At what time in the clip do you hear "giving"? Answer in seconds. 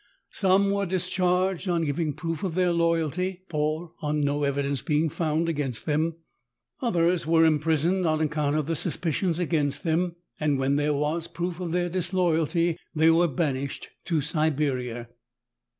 1.83-2.15